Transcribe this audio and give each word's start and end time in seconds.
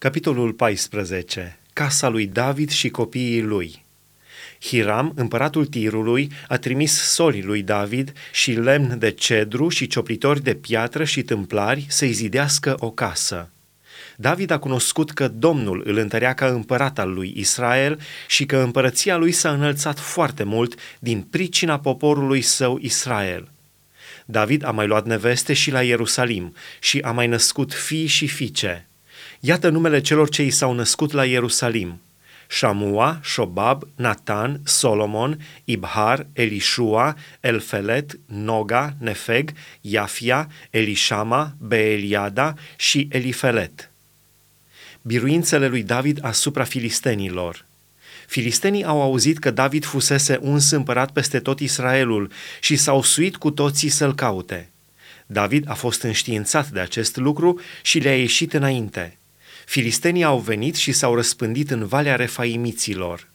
Capitolul 0.00 0.52
14. 0.52 1.58
Casa 1.72 2.08
lui 2.08 2.26
David 2.26 2.70
și 2.70 2.88
copiii 2.88 3.42
lui. 3.42 3.84
Hiram, 4.60 5.12
împăratul 5.16 5.66
Tirului, 5.66 6.30
a 6.48 6.56
trimis 6.56 7.02
solii 7.02 7.42
lui 7.42 7.62
David 7.62 8.12
și 8.32 8.52
lemn 8.52 8.98
de 8.98 9.10
cedru 9.10 9.68
și 9.68 9.86
cioplitori 9.86 10.42
de 10.42 10.54
piatră 10.54 11.04
și 11.04 11.22
tâmplari 11.22 11.86
să-i 11.88 12.12
zidească 12.12 12.76
o 12.78 12.90
casă. 12.90 13.50
David 14.16 14.50
a 14.50 14.58
cunoscut 14.58 15.10
că 15.10 15.28
Domnul 15.28 15.82
îl 15.86 15.96
întărea 15.96 16.34
ca 16.34 16.46
împărat 16.46 16.98
al 16.98 17.12
lui 17.12 17.32
Israel 17.36 18.00
și 18.26 18.46
că 18.46 18.56
împărăția 18.56 19.16
lui 19.16 19.32
s-a 19.32 19.52
înălțat 19.52 19.98
foarte 19.98 20.42
mult 20.42 20.74
din 20.98 21.20
pricina 21.20 21.78
poporului 21.78 22.40
său 22.40 22.78
Israel. 22.80 23.50
David 24.26 24.64
a 24.64 24.70
mai 24.70 24.86
luat 24.86 25.06
neveste 25.06 25.52
și 25.52 25.70
la 25.70 25.82
Ierusalim 25.82 26.54
și 26.80 26.98
a 26.98 27.12
mai 27.12 27.26
născut 27.26 27.72
fii 27.74 28.06
și 28.06 28.26
fiice. 28.26 28.87
Iată 29.40 29.68
numele 29.68 30.00
celor 30.00 30.28
ce 30.28 30.42
i 30.42 30.50
s-au 30.50 30.72
născut 30.72 31.12
la 31.12 31.24
Ierusalim. 31.24 32.00
Shamua, 32.48 33.20
Shobab, 33.24 33.82
Natan, 33.96 34.60
Solomon, 34.64 35.40
Ibhar, 35.64 36.26
Elishua, 36.32 37.16
Elfelet, 37.40 38.18
Noga, 38.26 38.94
Nefeg, 38.98 39.52
Iafia, 39.80 40.50
Elishama, 40.70 41.54
Beeliada 41.58 42.54
și 42.76 43.08
Elifelet. 43.10 43.90
Biruințele 45.02 45.68
lui 45.68 45.82
David 45.82 46.18
asupra 46.24 46.64
filistenilor. 46.64 47.64
Filistenii 48.26 48.84
au 48.84 49.02
auzit 49.02 49.38
că 49.38 49.50
David 49.50 49.84
fusese 49.84 50.38
uns 50.42 50.70
împărat 50.70 51.10
peste 51.10 51.40
tot 51.40 51.60
Israelul 51.60 52.30
și 52.60 52.76
s-au 52.76 53.02
suit 53.02 53.36
cu 53.36 53.50
toții 53.50 53.88
să-l 53.88 54.14
caute. 54.14 54.70
David 55.26 55.70
a 55.70 55.74
fost 55.74 56.02
înștiințat 56.02 56.68
de 56.68 56.80
acest 56.80 57.16
lucru 57.16 57.60
și 57.82 57.98
le-a 57.98 58.18
ieșit 58.18 58.52
înainte– 58.52 59.12
Filistenii 59.68 60.24
au 60.24 60.38
venit 60.38 60.74
și 60.74 60.92
s-au 60.92 61.14
răspândit 61.14 61.70
în 61.70 61.86
Valea 61.86 62.16
Refaimiților. 62.16 63.28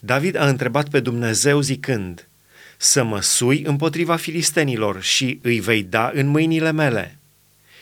David 0.00 0.36
a 0.36 0.48
întrebat 0.48 0.88
pe 0.88 1.00
Dumnezeu 1.00 1.60
zicând, 1.60 2.28
să 2.76 3.02
mă 3.02 3.20
sui 3.20 3.62
împotriva 3.62 4.16
filistenilor 4.16 5.02
și 5.02 5.38
îi 5.42 5.60
vei 5.60 5.82
da 5.82 6.10
în 6.14 6.26
mâinile 6.26 6.72
mele. 6.72 7.18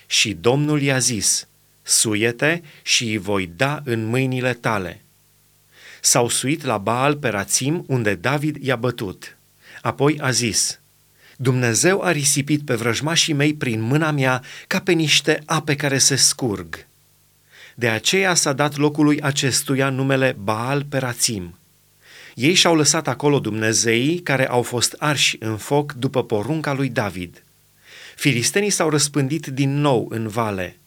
Și 0.06 0.36
Domnul 0.40 0.82
i-a 0.82 0.98
zis, 0.98 1.46
suiete 1.82 2.62
și 2.82 3.04
îi 3.04 3.16
voi 3.16 3.50
da 3.56 3.80
în 3.84 4.04
mâinile 4.04 4.52
tale. 4.54 5.02
S-au 6.00 6.28
suit 6.28 6.64
la 6.64 6.78
Baal 6.78 7.16
Perațim, 7.16 7.84
unde 7.88 8.14
David 8.14 8.56
i-a 8.64 8.76
bătut. 8.76 9.36
Apoi 9.82 10.18
a 10.20 10.30
zis, 10.30 10.80
Dumnezeu 11.36 12.02
a 12.02 12.10
risipit 12.10 12.64
pe 12.64 12.74
vrăjmașii 12.74 13.34
mei 13.34 13.54
prin 13.54 13.80
mâna 13.80 14.10
mea 14.10 14.42
ca 14.66 14.80
pe 14.80 14.92
niște 14.92 15.42
ape 15.46 15.76
care 15.76 15.98
se 15.98 16.16
scurg. 16.16 16.86
De 17.78 17.88
aceea 17.88 18.34
s-a 18.34 18.52
dat 18.52 18.76
locului 18.76 19.20
acestuia 19.20 19.88
numele 19.88 20.36
Baal 20.38 20.84
Perațim. 20.84 21.58
Ei 22.34 22.54
și-au 22.54 22.74
lăsat 22.74 23.08
acolo 23.08 23.38
Dumnezeii 23.38 24.18
care 24.18 24.48
au 24.48 24.62
fost 24.62 24.94
arși 24.98 25.36
în 25.38 25.56
foc 25.56 25.92
după 25.92 26.24
porunca 26.24 26.72
lui 26.72 26.88
David. 26.88 27.42
Filistenii 28.14 28.70
s-au 28.70 28.90
răspândit 28.90 29.46
din 29.46 29.80
nou 29.80 30.06
în 30.10 30.28
vale. 30.28 30.78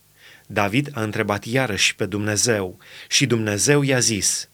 David 0.48 0.90
a 0.94 1.02
întrebat 1.02 1.46
iarăși 1.46 1.96
pe 1.96 2.06
Dumnezeu 2.06 2.78
și 3.08 3.26
Dumnezeu 3.26 3.82
i-a 3.82 4.00
zis, 4.00 4.50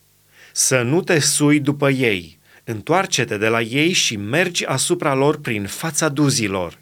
Să 0.51 0.81
nu 0.81 1.01
te 1.01 1.19
sui 1.19 1.59
după 1.59 1.89
ei, 1.89 2.37
întoarce-te 2.63 3.37
de 3.37 3.47
la 3.47 3.61
ei 3.61 3.91
și 3.91 4.15
mergi 4.15 4.65
asupra 4.65 5.13
lor 5.13 5.39
prin 5.39 5.65
fața 5.65 6.09
duzilor. 6.09 6.77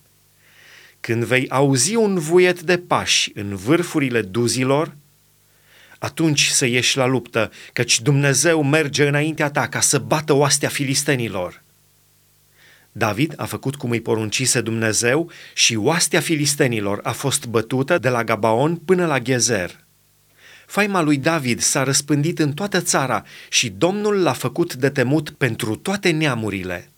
Când 0.99 1.23
vei 1.23 1.49
auzi 1.49 1.95
un 1.95 2.19
vuiet 2.19 2.61
de 2.61 2.77
pași 2.77 3.31
în 3.35 3.55
vârfurile 3.55 4.21
duzilor, 4.21 4.95
atunci 6.03 6.47
să 6.47 6.65
ieși 6.65 6.97
la 6.97 7.05
luptă, 7.05 7.51
căci 7.73 8.01
Dumnezeu 8.01 8.63
merge 8.63 9.07
înaintea 9.07 9.49
ta 9.49 9.67
ca 9.67 9.79
să 9.79 9.97
bată 9.97 10.33
oastea 10.33 10.69
filistenilor. 10.69 11.61
David 12.91 13.33
a 13.35 13.45
făcut 13.45 13.75
cum 13.75 13.91
îi 13.91 14.01
poruncise 14.01 14.61
Dumnezeu 14.61 15.31
și 15.53 15.75
oastea 15.75 16.19
filistenilor 16.19 16.99
a 17.03 17.11
fost 17.11 17.45
bătută 17.45 17.97
de 17.97 18.09
la 18.09 18.23
Gabaon 18.23 18.75
până 18.75 19.05
la 19.05 19.19
Gezer. 19.19 19.85
Faima 20.65 21.01
lui 21.01 21.17
David 21.17 21.59
s-a 21.59 21.83
răspândit 21.83 22.39
în 22.39 22.53
toată 22.53 22.81
țara 22.81 23.23
și 23.49 23.69
Domnul 23.69 24.21
l-a 24.21 24.33
făcut 24.33 24.73
de 24.73 24.89
temut 24.89 25.29
pentru 25.29 25.75
toate 25.75 26.09
neamurile. 26.09 26.92